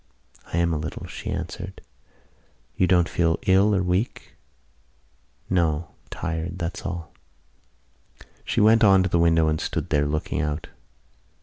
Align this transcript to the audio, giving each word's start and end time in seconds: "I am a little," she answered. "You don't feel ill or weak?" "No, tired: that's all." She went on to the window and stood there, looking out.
"I 0.51 0.57
am 0.57 0.73
a 0.73 0.79
little," 0.79 1.05
she 1.05 1.29
answered. 1.29 1.79
"You 2.75 2.87
don't 2.87 3.07
feel 3.07 3.37
ill 3.45 3.75
or 3.75 3.83
weak?" 3.83 4.33
"No, 5.47 5.89
tired: 6.09 6.57
that's 6.57 6.83
all." 6.87 7.13
She 8.43 8.59
went 8.61 8.83
on 8.83 9.03
to 9.03 9.09
the 9.09 9.19
window 9.19 9.47
and 9.47 9.61
stood 9.61 9.89
there, 9.91 10.07
looking 10.07 10.41
out. 10.41 10.69